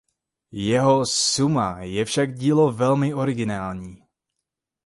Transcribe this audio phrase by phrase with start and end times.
[0.63, 4.03] Jeho "Summa" je však dílo velmi originální.